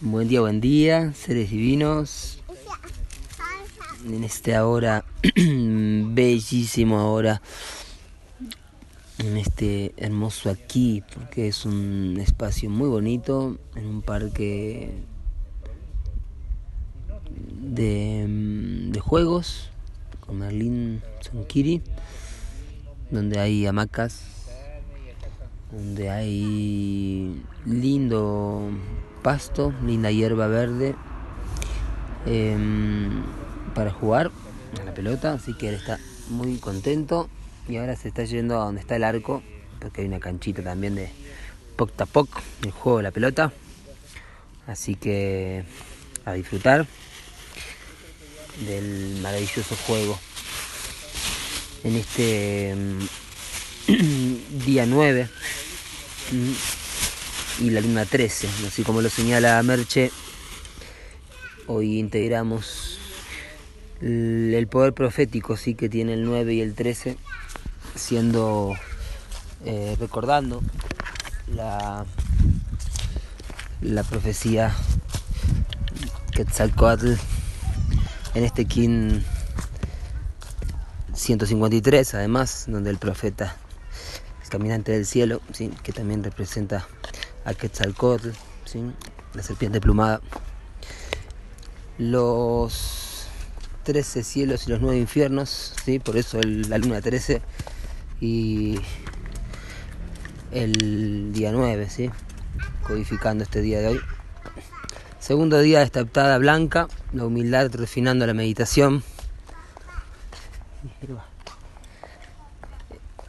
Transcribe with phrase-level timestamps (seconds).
[0.00, 2.38] Buen día, buen día, seres divinos.
[4.06, 7.42] En esta hora, bellísimo ahora,
[9.18, 14.92] en este hermoso aquí, porque es un espacio muy bonito, en un parque
[17.60, 18.24] de,
[18.92, 19.70] de juegos,
[20.20, 21.82] con Merlin Sonkiri,
[23.10, 24.22] donde hay hamacas,
[25.72, 28.70] donde hay lindo
[29.28, 30.94] pasto, linda hierba verde
[32.24, 33.22] em,
[33.74, 34.30] para jugar
[34.80, 35.98] a la pelota, así que él está
[36.30, 37.28] muy contento.
[37.68, 39.42] Y ahora se está yendo a donde está el arco,
[39.80, 41.10] porque hay una canchita también de
[41.76, 43.52] poc tapoc, el juego de la pelota,
[44.66, 45.62] así que
[46.24, 46.86] a disfrutar
[48.66, 50.18] del maravilloso juego.
[51.84, 53.06] En este em,
[54.64, 55.28] día 9
[57.58, 58.48] y la luna 13.
[58.66, 60.10] Así como lo señala Merche,
[61.66, 62.98] hoy integramos
[64.00, 67.16] el poder profético sí que tiene el 9 y el 13,
[67.94, 68.76] siendo
[69.64, 70.62] eh, recordando
[71.48, 72.06] la,
[73.80, 74.74] la profecía
[76.32, 77.14] Quetzalcoatl
[78.34, 79.24] en este Kin
[81.14, 83.56] 153, además, donde el profeta,
[84.44, 85.72] el caminante del cielo, ¿sí?
[85.82, 86.86] que también representa
[87.48, 88.28] a Quetzalcóatl,
[88.66, 88.82] ¿sí?
[89.32, 90.20] la serpiente plumada,
[91.96, 93.26] los
[93.84, 95.98] 13 cielos y los 9 infiernos, ¿sí?
[95.98, 97.40] por eso el, la luna 13
[98.20, 98.78] y
[100.52, 102.10] el día 9, ¿sí?
[102.86, 104.00] codificando este día de hoy.
[105.18, 109.02] Segundo día de esta optada blanca, la humildad refinando la meditación.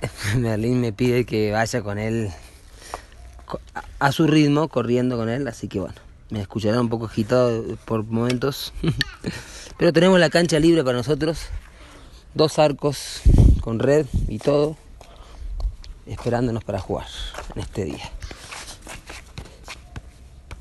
[0.36, 2.34] Merlín me pide que vaya con él
[4.00, 5.96] a su ritmo, corriendo con él, así que bueno,
[6.30, 8.74] me escucharán un poco agitado por momentos.
[9.78, 11.46] Pero tenemos la cancha libre para nosotros,
[12.34, 13.22] dos arcos
[13.62, 14.76] con red y todo,
[16.06, 17.08] esperándonos para jugar
[17.56, 18.10] en este día.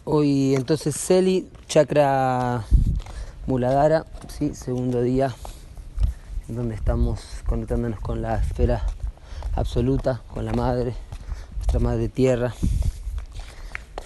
[0.04, 2.64] Hoy entonces Celi, Chakra
[3.46, 4.54] Muladhara, ¿sí?
[4.54, 5.34] segundo día
[6.48, 8.82] donde estamos conectándonos con la esfera
[9.54, 10.94] absoluta, con la madre,
[11.68, 12.54] nuestra madre tierra,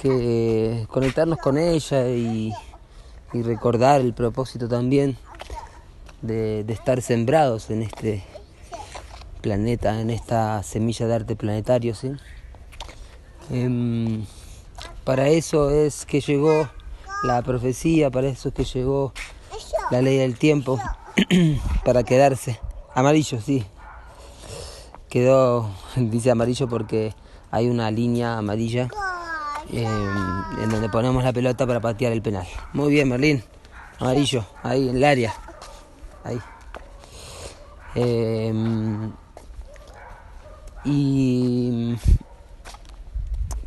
[0.00, 2.52] que conectarnos con ella y,
[3.32, 5.16] recordar el propósito también
[6.22, 8.24] de, estar sembrados en este
[9.42, 11.94] planeta, en esta semilla de arte planetario.
[11.94, 12.10] ¿sí?
[13.48, 14.26] Em,
[15.04, 16.68] para eso es que llegó
[17.22, 19.12] la profecía, para eso es que llegó
[19.92, 20.80] la ley del tiempo,
[21.84, 22.58] para quedarse.
[22.92, 23.64] Amarillo, sí.
[25.08, 27.14] Quedó, dice amarillo porque
[27.52, 28.88] hay una línea amarilla
[29.70, 32.46] en donde ponemos la pelota para patear el penal.
[32.72, 33.44] Muy bien, Merlín.
[34.00, 35.34] Amarillo, ahí en el área.
[36.24, 36.40] Ahí.
[37.94, 39.12] Em,
[40.84, 41.94] y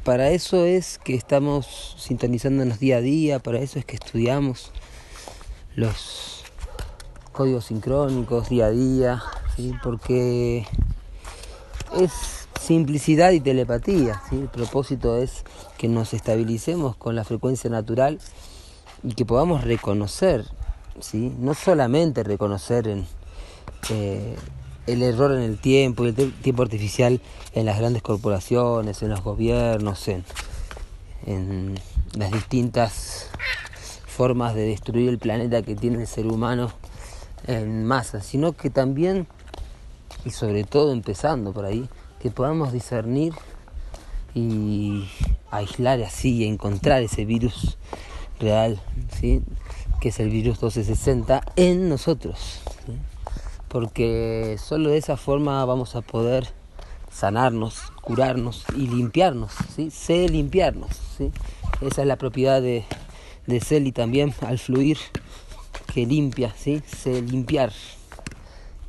[0.03, 4.71] para eso es que estamos sintonizándonos día a día, para eso es que estudiamos
[5.75, 6.43] los
[7.31, 9.23] códigos sincrónicos día a día,
[9.83, 10.65] porque
[11.97, 14.21] es simplicidad y telepatía.
[14.31, 15.43] El propósito es
[15.77, 18.19] que nos estabilicemos con la frecuencia natural
[19.03, 20.45] y que podamos reconocer,
[20.99, 21.31] ¿sí?
[21.39, 23.05] no solamente reconocer en,
[23.89, 24.35] eh,
[24.87, 27.21] el error en el tiempo el tiempo artificial
[27.53, 31.79] en las grandes corporaciones, en los gobiernos, en
[32.17, 33.29] las distintas
[34.07, 36.71] formas de destruir el planeta que tiene el ser humano
[37.45, 39.27] en masa, sino que también,
[40.23, 41.87] y sobre todo empezando por ahí,
[42.25, 43.35] que podamos discernir
[44.33, 45.07] y
[45.51, 47.77] aislar así y encontrar ese virus
[48.39, 48.81] real,
[49.11, 49.43] ¿sí?
[50.01, 52.61] que es el virus 1260 en nosotros.
[53.67, 56.47] Porque solo de esa forma vamos a poder
[57.11, 59.91] sanarnos, curarnos y limpiarnos, ¿sí?
[59.91, 60.99] sé limpiarnos.
[61.15, 61.29] ¿sí?
[61.81, 62.85] Esa es la propiedad de,
[63.45, 64.97] de Celi también al fluir
[65.93, 66.81] que limpia, ¿sí?
[66.87, 67.71] sé limpiar.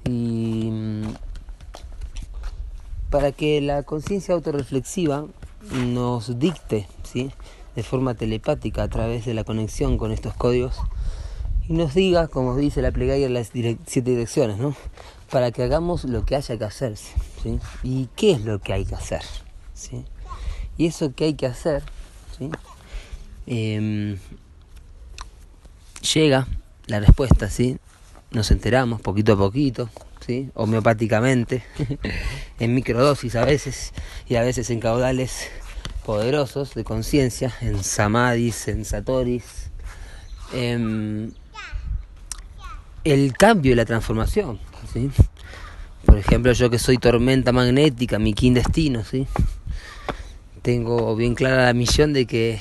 [0.06, 0.70] Y
[3.10, 5.26] para que la conciencia autorreflexiva
[5.72, 7.30] nos dicte ¿sí?
[7.74, 10.76] de forma telepática a través de la conexión con estos códigos
[11.68, 14.76] y nos diga, como dice la plegaria, las siete direcciones, ¿no?
[15.30, 16.96] para que hagamos lo que haya que hacer.
[16.96, 17.58] ¿sí?
[17.82, 19.22] ¿Y qué es lo que hay que hacer?
[19.74, 20.04] ¿sí?
[20.76, 21.82] Y eso que hay que hacer
[22.38, 22.50] ¿sí?
[23.46, 24.18] Em,
[26.14, 26.46] llega
[26.86, 27.78] la respuesta, ¿sí?
[28.30, 29.88] nos enteramos poquito a poquito,
[30.26, 30.50] ¿sí?
[30.54, 31.62] homeopáticamente,
[32.58, 33.92] en microdosis a veces
[34.28, 35.48] y a veces en caudales
[36.04, 39.70] poderosos de conciencia, en samadhis, en satoris,
[40.52, 41.30] em,
[43.04, 44.58] el cambio y la transformación.
[46.04, 49.26] Por ejemplo, yo que soy tormenta magnética, mi kin destino, ¿sí?
[50.62, 52.60] tengo bien clara la misión de que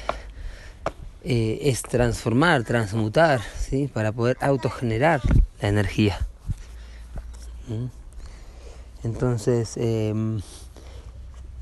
[1.24, 3.90] eh, es transformar, transmutar, ¿sí?
[3.92, 5.22] para poder autogenerar
[5.60, 6.20] la energía.
[9.04, 10.42] Entonces, em,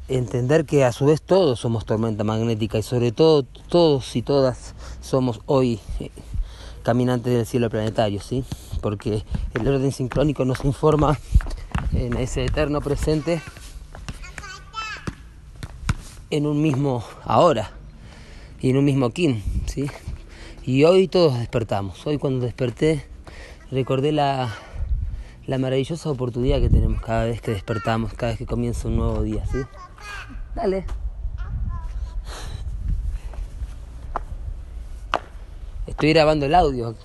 [0.07, 4.73] entender que a su vez todos somos tormenta magnética y sobre todo todos y todas
[5.01, 6.11] somos hoy eh,
[6.83, 8.43] caminantes del cielo planetario, ¿sí?
[8.81, 9.23] Porque
[9.53, 11.17] el orden sincrónico nos informa
[11.93, 13.41] en ese eterno presente
[16.29, 17.71] en un mismo ahora
[18.59, 19.89] y en un mismo kin, ¿sí?
[20.65, 22.05] Y hoy todos despertamos.
[22.07, 23.05] Hoy cuando desperté
[23.69, 24.53] recordé la,
[25.45, 29.21] la maravillosa oportunidad que tenemos cada vez que despertamos, cada vez que comienza un nuevo
[29.23, 29.57] día, ¿sí?
[30.55, 30.85] Dale.
[35.85, 36.95] Estoy grabando el audio.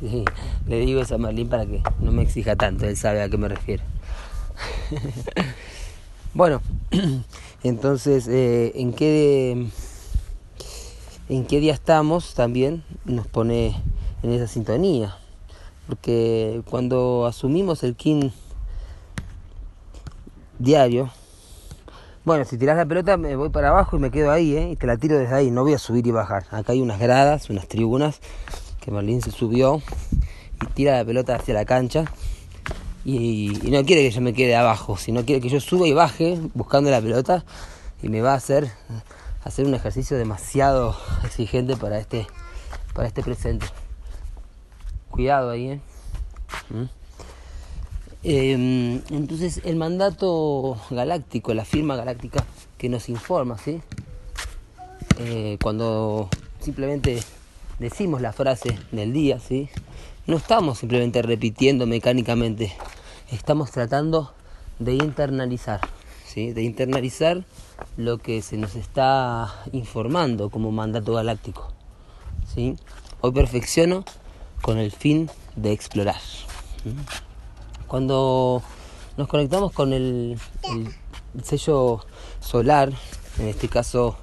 [0.00, 0.24] Sí,
[0.66, 3.36] le digo eso a Marlene para que no me exija tanto, él sabe a qué
[3.36, 3.82] me refiero.
[6.34, 6.62] bueno,
[7.62, 9.66] entonces, eh, ¿en, qué,
[11.28, 12.34] ¿en qué día estamos?
[12.34, 13.80] También nos pone
[14.22, 15.16] en esa sintonía.
[15.86, 18.32] Porque cuando asumimos el kin
[20.58, 21.10] diario,
[22.24, 24.70] bueno, si tiras la pelota me voy para abajo y me quedo ahí, ¿eh?
[24.70, 26.46] Y te la tiro desde ahí, no voy a subir y bajar.
[26.50, 28.20] Acá hay unas gradas, unas tribunas,
[28.80, 29.82] que Marlene se subió
[30.62, 32.06] y tira la pelota hacia la cancha.
[33.04, 36.40] Y, no quiere que yo me quede abajo, sino quiere que yo suba y baje
[36.54, 37.44] buscando la pelota
[38.02, 38.70] y me va a hacer
[39.44, 42.26] hacer un ejercicio demasiado exigente para este
[42.94, 43.66] para este presente.
[45.14, 45.80] Cuidado ahí, ¿eh?
[46.70, 46.84] ¿Mm?
[48.24, 52.44] Em, entonces el mandato galáctico, la firma galáctica
[52.78, 53.80] que nos informa, ¿sí?
[55.20, 56.28] Eh, cuando
[56.58, 57.22] simplemente
[57.78, 59.68] decimos la frase del día, ¿sí?
[60.26, 62.72] No estamos simplemente repitiendo mecánicamente,
[63.30, 64.32] estamos tratando
[64.80, 65.80] de internalizar,
[66.26, 66.52] ¿sí?
[66.52, 67.44] De internalizar
[67.96, 71.68] lo que se nos está informando como mandato galáctico,
[72.52, 72.74] ¿sí?
[73.20, 74.04] Hoy perfecciono
[74.64, 76.22] con el fin de explorar.
[77.86, 78.62] Cuando
[79.18, 80.38] nos conectamos con el,
[81.42, 82.00] sello
[82.40, 82.90] solar,
[83.38, 84.16] en este caso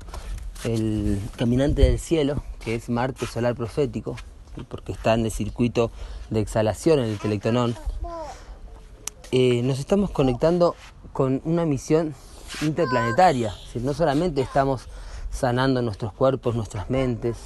[0.63, 4.15] el caminante del cielo, que es Marte solar profético,
[4.67, 5.91] porque está en el circuito
[6.31, 7.75] de exhalación en el telectonón,
[9.31, 10.75] eh, nos estamos conectando
[11.13, 12.15] con una misión
[12.63, 13.53] interplanetaria.
[13.75, 14.87] no solamente estamos
[15.29, 17.37] sanando nuestros cuerpos, nuestras mentes,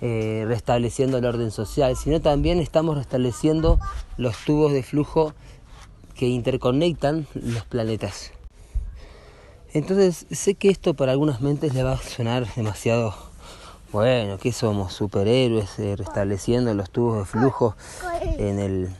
[0.00, 3.80] eh, restableciendo el orden social, sino también estamos restableciendo
[4.16, 5.34] los tubos de flujo
[6.14, 8.32] que interconectan los planetas.
[9.72, 13.14] Entonces sé que esto para algunas mentes le va a sonar demasiado
[13.92, 17.74] bueno, que somos superhéroes eh, restableciendo los tubos de flujo
[18.38, 18.90] en el,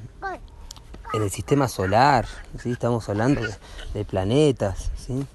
[1.12, 2.26] en el sistema solar,
[2.58, 2.70] ¿sí?
[2.70, 3.42] estamos hablando
[3.92, 4.90] de, planetas.
[4.96, 5.26] ¿sí?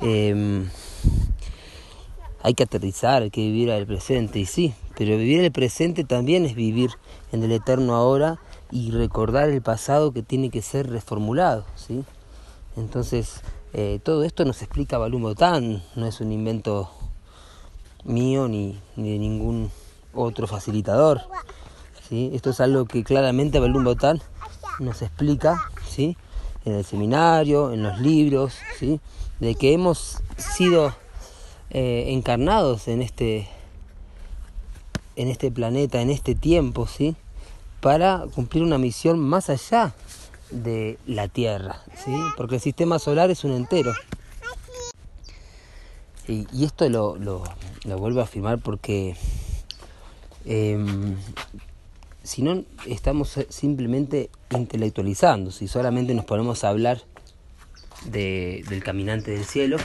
[0.00, 0.68] Em,
[2.42, 6.44] hay que aterrizar, hay que vivir el presente, y sí, pero vivir el presente también
[6.44, 6.90] es vivir
[7.32, 8.38] en el eterno ahora
[8.70, 12.04] y recordar el pasado que tiene que ser reformulado, ¿sí?
[12.76, 13.40] Entonces,
[13.72, 16.90] eh, todo esto nos explica Balum Botán, no es un invento
[18.04, 19.70] mío ni, ni de ningún
[20.12, 21.22] otro facilitador,
[22.08, 22.30] ¿sí?
[22.34, 24.20] Esto es algo que claramente Balum Botán
[24.78, 26.16] nos explica, ¿sí?
[26.64, 29.00] En el seminario, en los libros, ¿sí?
[29.40, 30.94] De que hemos sido
[31.70, 33.48] eh, encarnados en este
[35.16, 37.16] en este planeta, en este tiempo, ¿sí?
[37.80, 39.94] para cumplir una misión más allá
[40.50, 42.12] de la Tierra, ¿sí?
[42.36, 43.92] porque el sistema solar es un entero.
[46.26, 47.44] Y, esto lo, lo,
[47.98, 49.14] vuelvo a afirmar porque
[50.46, 51.16] em,
[52.22, 57.02] si no estamos simplemente intelectualizando, si solamente nos ponemos a hablar
[58.06, 59.76] de, del caminante del cielo,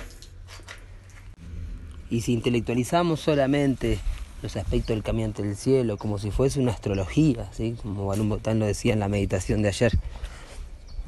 [2.09, 3.99] y si intelectualizamos solamente
[4.41, 7.75] los aspectos del caminante del cielo, como si fuese una astrología, ¿sí?
[7.81, 9.93] como Balum Botán lo decía en la meditación de ayer.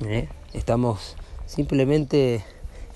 [0.05, 0.27] ¿eh?
[0.53, 2.43] Estamos simplemente,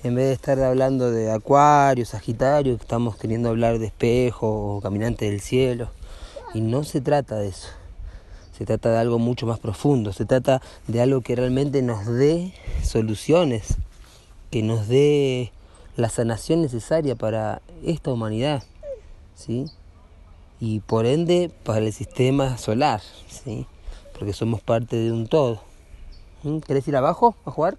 [0.04, 5.30] en vez de estar hablando de Acuario, Sagitario, estamos queriendo hablar de espejo o caminante
[5.30, 5.90] del cielo.
[6.54, 7.68] Y no se trata de eso.
[8.56, 10.12] Se trata de algo mucho más profundo.
[10.12, 13.76] Se trata de algo que realmente nos dé soluciones,
[14.50, 15.52] que nos dé
[15.96, 18.62] la sanación necesaria para esta humanidad.
[19.34, 19.66] ¿sí?
[20.60, 23.66] Y por ende para el sistema solar, ¿sí?
[24.18, 25.60] porque somos parte de un todo.
[26.42, 26.58] ¿Mm?
[26.58, 27.76] ¿Querés ir abajo a jugar?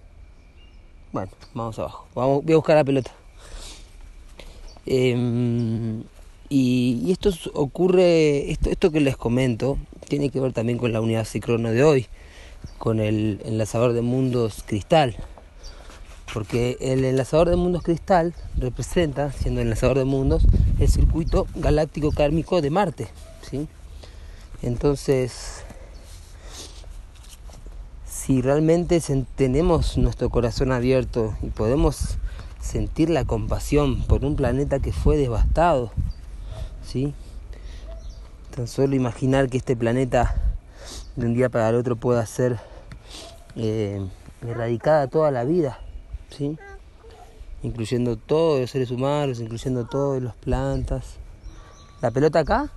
[1.12, 2.06] Bueno, vamos abajo.
[2.14, 3.10] Vamos, voy a buscar la pelota.
[4.86, 6.04] Em,
[6.48, 11.24] y, esto ocurre, esto, esto que les comento, tiene que ver también con la unidad
[11.24, 12.06] cicrono de hoy,
[12.78, 15.16] con el enlazador de mundos cristal.
[16.32, 20.44] Porque el enlazador de mundos cristal representa, siendo enlazador de mundos,
[20.78, 23.08] el circuito galáctico kármico de Marte.
[23.48, 23.66] ¿sí?
[24.62, 25.64] Entonces,
[28.04, 29.00] si realmente
[29.36, 32.18] tenemos nuestro corazón abierto y podemos
[32.60, 35.90] sentir la compasión por un planeta que fue devastado,
[36.84, 37.14] ¿sí?
[38.54, 40.34] Tan solo imaginar que este planeta
[41.16, 42.58] de un día para el otro pueda ser
[43.56, 44.04] eh,
[44.46, 45.78] erradicada toda la vida,
[46.30, 46.56] ¿sí?
[47.62, 51.16] Incluyendo todos los seres humanos, incluyendo todas las plantas.
[52.00, 52.70] La pelota acá.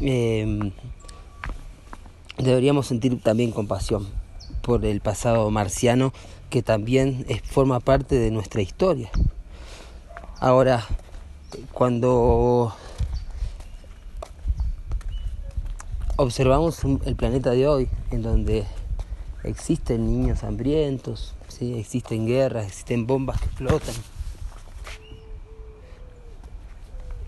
[0.00, 0.72] Eh,
[2.38, 4.08] deberíamos sentir también compasión
[4.62, 6.12] por el pasado marciano
[6.50, 9.10] que también forma parte de nuestra historia.
[10.40, 10.84] Ahora,
[11.72, 12.74] cuando
[16.16, 18.66] observamos el planeta de hoy, en donde
[19.42, 21.78] existen niños hambrientos, ¿sí?
[21.78, 23.94] existen guerras, existen bombas que explotan,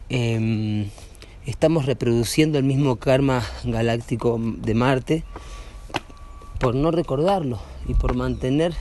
[0.09, 0.91] eh,
[1.47, 5.25] estamos reproduciendo el mismo karma galáctico de Marte
[6.59, 8.75] por no recordarlo y por mantener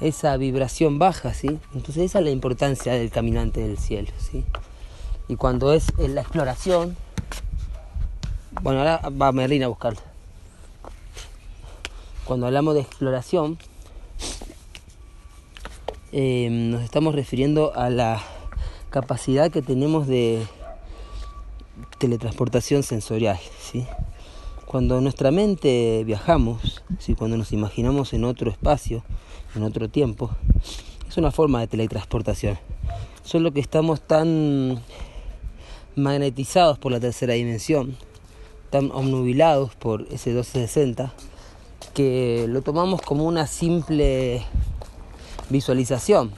[0.00, 1.58] esa vibración baja, ¿sí?
[1.74, 4.44] Entonces esa es la importancia del caminante del cielo, ¿sí?
[5.28, 6.96] Y cuando es en la exploración,
[8.62, 10.00] bueno, ahora va Merlin a buscarla.
[12.24, 13.58] Cuando hablamos de exploración,
[16.18, 18.22] eh, nos estamos refiriendo a la
[18.88, 20.46] capacidad que tenemos de
[21.98, 23.38] teletransportación sensorial.
[23.60, 23.84] ¿sí?
[24.64, 27.14] Cuando nuestra mente viajamos, ¿sí?
[27.14, 29.04] cuando nos imaginamos en otro espacio,
[29.54, 30.30] en otro tiempo,
[31.06, 32.56] es una forma de teletransportación.
[33.22, 34.80] Solo que estamos tan
[35.96, 37.94] magnetizados por la tercera dimensión,
[38.70, 41.12] tan obnubilados por ese 1260,
[41.92, 44.46] que lo tomamos como una simple
[45.50, 46.32] visualización.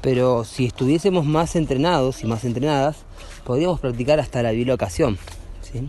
[0.00, 2.96] Pero si estuviésemos más entrenados y más entrenadas,
[3.44, 5.18] podríamos practicar hasta la bilocación.
[5.62, 5.88] ¿sí?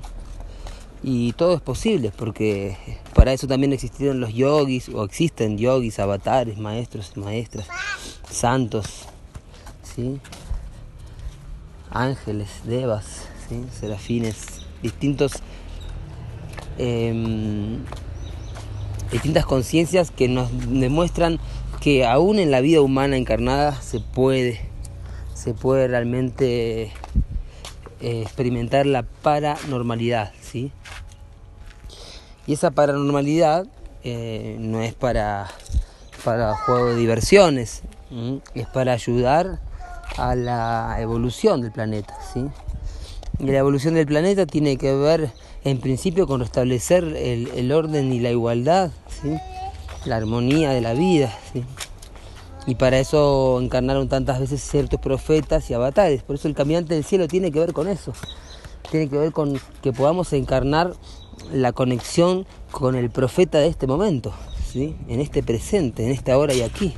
[1.04, 2.78] Y todo es posible, porque
[3.14, 7.68] para eso también existieron los yogis, o existen yogis, avatares, maestros maestras,
[8.30, 9.06] santos,
[9.84, 10.20] ¿sí?
[11.92, 13.28] ángeles, devas,
[13.80, 15.34] serafines, distintos,
[16.78, 17.84] em,
[19.12, 21.40] distintas conciencias que nos demuestran
[21.86, 24.60] que aún en la vida humana encarnada se puede,
[25.36, 26.92] se puede realmente
[28.02, 30.72] eh, experimentar la paranormalidad, ¿sí?
[32.48, 33.68] Y esa paranormalidad
[34.04, 35.46] eh, no es para,
[36.24, 37.84] para juego de diversiones,
[38.56, 39.60] es para ayudar
[40.18, 42.48] a la evolución del planeta, ¿sí?
[43.38, 45.30] Y la evolución del planeta tiene que ver
[45.64, 48.90] en principio con restablecer el, el orden y la igualdad,
[49.22, 49.38] ¿sí?
[50.06, 51.34] La armonía de la vida.
[52.68, 56.24] Y para eso encarnaron tantas veces ciertos profetas y avatares.
[56.24, 58.14] Por eso el caminante del cielo tiene que ver con eso.
[58.90, 60.94] Tiene que ver con que podamos encarnar
[61.52, 64.34] la conexión con el profeta de este momento,
[64.72, 64.96] ¿sí?
[65.08, 66.94] en este presente, en esta ahora y aquí.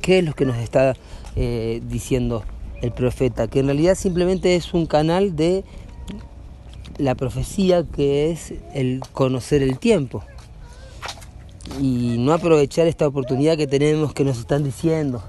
[0.00, 0.96] ¿Qué es lo que nos está
[1.36, 2.42] eh, diciendo
[2.82, 3.46] el profeta?
[3.46, 5.64] Que en realidad simplemente es un canal de
[6.96, 10.24] la profecía que es el conocer el tiempo
[11.80, 15.22] y no aprovechar esta oportunidad que tenemos que nos están diciendo.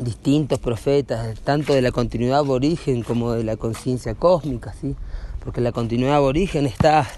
[0.00, 4.96] Distintos profetas, tanto de la continuidad aborigen como de la conciencia cósmica, ¿sí?
[5.44, 7.08] porque la continuidad aborigen está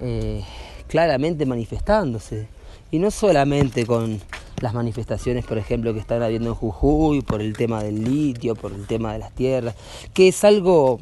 [0.00, 0.44] eh,
[0.88, 2.46] claramente manifestándose.
[2.90, 4.20] Y no solamente con
[4.60, 8.72] las manifestaciones, por ejemplo, que están habiendo en Jujuy, por el tema del litio, por
[8.72, 9.74] el tema de las tierras,
[10.14, 11.00] que es algo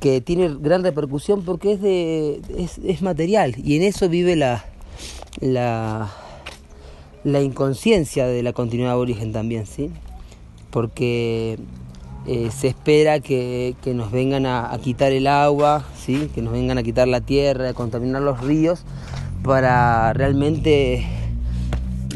[0.00, 2.40] que tiene gran repercusión porque es, de,
[2.84, 4.64] es, material y en eso vive la,
[5.40, 6.12] la,
[7.24, 9.90] la inconsciencia de la continuidad de origen también, ¿sí?
[10.70, 11.58] Porque
[12.28, 16.28] eh, se espera que, nos vengan a, quitar el agua, ¿sí?
[16.34, 18.82] que nos vengan a quitar la tierra, a contaminar los ríos,
[19.44, 21.06] para realmente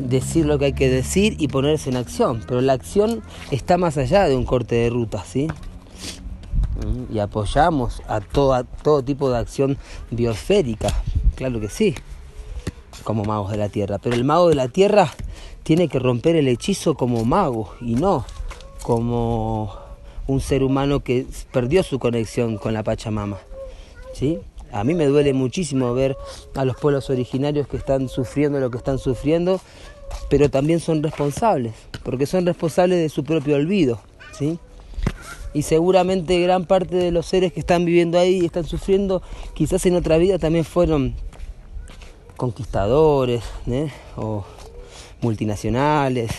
[0.01, 2.43] decir lo que hay que decir y ponerse en acción.
[2.49, 3.23] Pero la acción
[3.53, 5.47] está más allá de un corte de ruta, ¿sí?
[7.13, 9.79] Y apoyamos a toda, todo tipo de acción
[10.11, 10.89] biosférica,
[11.37, 11.95] claro que sí,
[13.05, 13.99] como magos de la tierra.
[13.99, 15.13] Pero el mago de la tierra
[15.63, 18.25] tiene que romper el hechizo como mago y no
[18.83, 19.75] como
[20.27, 23.39] un ser humano que perdió su conexión con la Pachamama.
[24.13, 24.39] ¿sí?
[24.73, 26.17] A mí me duele muchísimo ver
[26.55, 29.61] a los pueblos originarios que están sufriendo lo que están sufriendo,
[30.29, 34.01] pero también son responsables, porque son responsables de su propio olvido,
[34.33, 34.59] ¿sí?
[35.53, 39.23] Y seguramente gran parte de los seres que están viviendo ahí y están sufriendo,
[39.55, 41.15] quizás en otra vida también fueron
[42.37, 43.91] conquistadores, ¿eh?
[44.17, 44.45] o
[45.21, 46.31] multinacionales,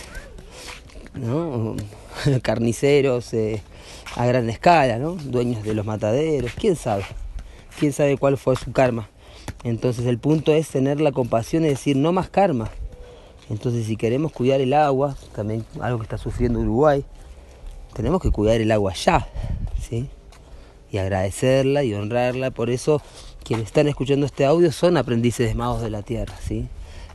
[1.14, 1.76] ¿no?
[2.42, 3.62] carniceros eh,
[4.16, 5.14] a gran escala, ¿no?
[5.14, 7.04] dueños de los mataderos, quién sabe,
[7.78, 9.08] quién sabe cuál fue su karma.
[9.64, 12.70] Entonces el punto es tener la compasión y decir no más karma.
[13.48, 17.04] Entonces si queremos cuidar el agua, también algo que está sufriendo Uruguay,
[17.94, 19.28] tenemos que cuidar el agua ya,
[19.80, 20.08] ¿sí?
[20.90, 22.50] Y agradecerla y honrarla.
[22.50, 23.02] Por eso
[23.44, 26.68] quienes están escuchando este audio son aprendices magos de la tierra, ¿sí?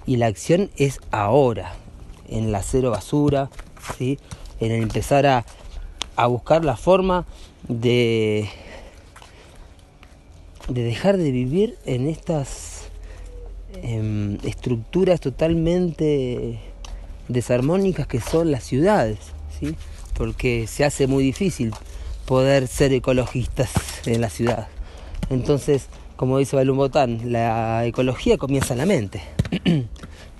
[0.05, 1.73] Y la acción es ahora,
[2.29, 3.49] en la cero basura,
[3.97, 4.19] ¿sí?
[4.59, 5.45] en empezar a,
[6.27, 7.25] buscar la forma
[7.67, 8.49] de,
[10.67, 12.89] de dejar de vivir en estas
[13.83, 16.59] em, estructuras totalmente
[17.27, 19.19] desarmónicas que son las ciudades,
[19.59, 19.75] ¿sí?
[20.17, 21.73] Porque se hace muy difícil
[22.25, 23.69] poder ser ecologistas
[24.05, 24.67] en la ciudad.
[25.29, 29.21] Entonces, como dice Balum Botán, la ecología comienza en la mente.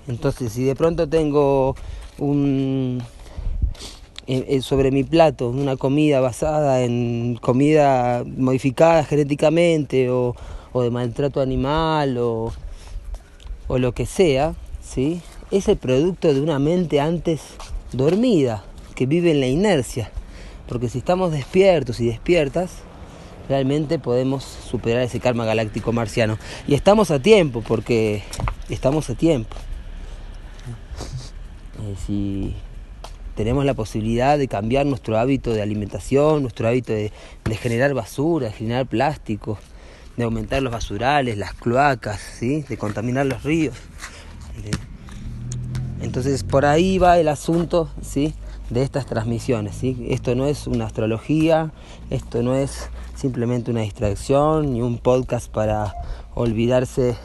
[0.08, 1.76] Entonces, si de pronto tengo
[2.18, 3.02] un,
[4.60, 10.34] sobre mi plato una comida basada en comida modificada genéticamente o,
[10.74, 12.52] de maltrato animal o,
[13.66, 15.20] o, lo que sea, ¿sí?
[15.50, 17.40] es el producto de una mente antes
[17.92, 18.64] dormida,
[18.98, 20.10] que vive en la inercia.
[20.66, 22.78] Porque si estamos despiertos y despiertas,
[23.48, 26.36] realmente podemos superar ese karma galáctico marciano.
[26.66, 28.24] Y estamos a tiempo, porque
[28.68, 29.56] estamos a tiempo.
[31.80, 32.56] Eh, si
[33.36, 37.12] tenemos la posibilidad de cambiar nuestro hábito de alimentación, nuestro hábito de,
[37.52, 39.60] generar basura, de generar plástico,
[40.16, 42.62] de aumentar los basurales, las cloacas, ¿sí?
[42.68, 43.76] de contaminar los ríos.
[46.00, 48.34] Entonces por ahí va el asunto ¿sí?
[48.70, 49.74] De estas transmisiones.
[49.76, 50.06] ¿sí?
[50.10, 51.72] Esto no es una astrología,
[52.10, 55.94] esto no es simplemente una distracción ni un podcast para
[56.34, 57.16] olvidarse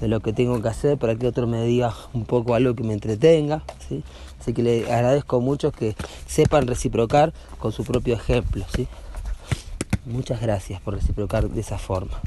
[0.00, 2.82] de lo que tengo que hacer para que otro me diga un poco algo que
[2.82, 3.62] me entretenga.
[3.88, 4.02] ¿sí?
[4.40, 5.94] Así que le agradezco mucho que
[6.26, 8.64] sepan reciprocar con su propio ejemplo.
[8.74, 8.88] ¿sí?
[10.04, 12.20] Muchas gracias por reciprocar de esa forma.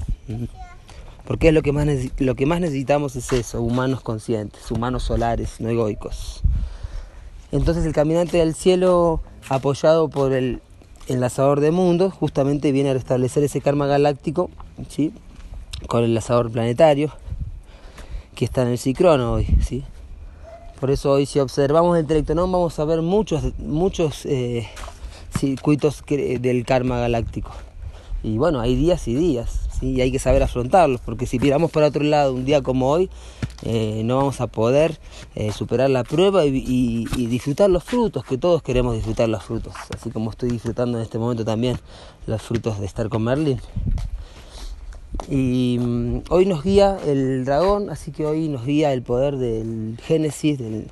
[1.28, 1.88] Porque es lo que, más
[2.20, 6.42] lo que más necesitamos es eso, humanos conscientes, humanos solares, no egoicos.
[7.56, 10.62] Entonces el caminante del cielo, apoyado por el
[11.08, 14.50] enlazador de mundos, justamente viene a restablecer ese karma galáctico,
[14.90, 15.14] ¿sí?
[15.88, 17.14] con el enlazador planetario,
[18.36, 19.48] que está en el cicrono hoy.
[19.62, 19.86] ¿sí?
[20.82, 24.68] Por eso hoy si observamos el Telectonón vamos a ver muchos, muchos eh,
[25.40, 27.52] circuitos del karma galáctico.
[28.22, 31.88] Y bueno, hay días y días, y hay que saber afrontarlos, porque si miramos para
[31.88, 33.10] otro lado un día como hoy,
[33.64, 35.00] eh, no vamos a poder
[35.36, 40.10] eh, superar la prueba y, disfrutar los frutos, que todos queremos disfrutar los frutos, así
[40.12, 41.80] como estoy disfrutando en este momento también
[42.28, 43.60] los frutos de estar con Merlin.
[45.30, 49.98] Y mm, hoy nos guía el dragón, así que hoy nos guía el poder del
[50.04, 50.86] Génesis, de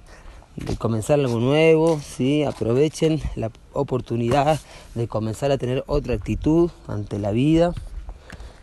[0.78, 2.43] comenzar algo nuevo, ¿sí?
[2.43, 4.60] aprovechen la oportunidad
[4.96, 7.74] de comenzar a tener otra actitud ante la vida.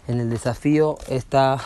[0.09, 1.59] En el desafío está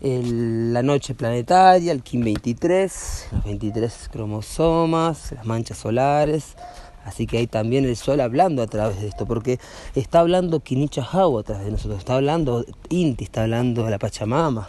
[0.00, 6.56] la noche planetaria, el Kim 23, los 23 cromosomas, las manchas solares,
[7.04, 9.58] Así que hay también el sol hablando a través de esto, porque
[9.94, 14.68] está hablando Kinicha a través de nosotros, está hablando Inti, está hablando la Pachamama,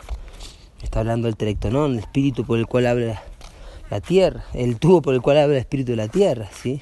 [0.82, 3.22] está hablando el Telectonón, el espíritu por el cual habla
[3.92, 6.82] la tierra, el tubo por el cual habla el espíritu de la tierra, ¿sí?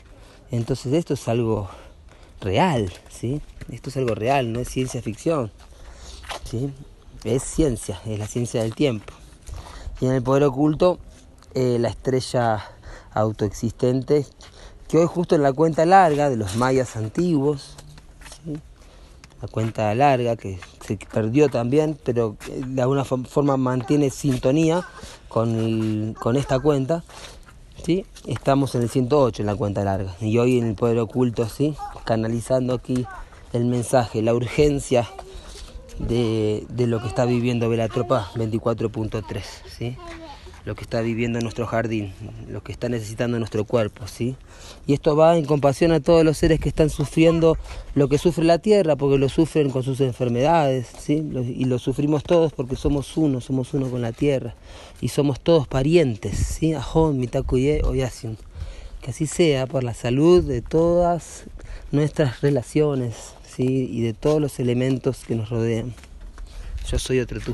[0.51, 1.69] Entonces esto es algo
[2.39, 3.41] real, ¿sí?
[3.69, 5.51] Esto es algo real, no es ciencia ficción,
[7.23, 9.13] Es ciencia, es la ciencia del tiempo.
[9.99, 10.99] Y en el poder oculto,
[11.53, 12.63] eh, la estrella
[13.13, 14.25] autoexistente
[14.87, 17.75] que hoy justo en la cuenta larga de los mayas antiguos,
[19.41, 24.85] la cuenta larga que se perdió también, pero de alguna forma mantiene sintonía
[25.29, 27.05] con, esta cuenta,
[27.83, 28.05] ¿sí?
[28.27, 31.75] estamos en el 108 en la cuenta larga y hoy en el poder oculto, ¿sí?
[32.03, 33.05] canalizando aquí
[33.53, 35.07] el mensaje, la urgencia
[35.99, 39.41] de, de lo que está viviendo Velatropa 24.3.
[39.77, 39.97] ¿sí?
[40.65, 42.13] lo que está viviendo en nuestro jardín,
[42.47, 44.35] lo que está necesitando nuestro cuerpo, ¿sí?
[44.85, 47.57] Y esto va en compasión a todos los seres que están sufriendo
[47.95, 51.27] lo que sufre la tierra, porque lo sufren con sus enfermedades, ¿sí?
[51.55, 54.53] Y lo sufrimos todos porque somos uno, somos uno con la tierra,
[54.99, 56.73] y somos todos parientes, ¿sí?
[56.73, 58.37] Ajón, Mitakuye, Oyasin.
[59.01, 61.45] Que así sea por la salud de todas
[61.91, 63.89] nuestras relaciones, ¿sí?
[63.91, 65.93] Y de todos los elementos que nos rodean.
[66.89, 67.53] Yo soy otro tú.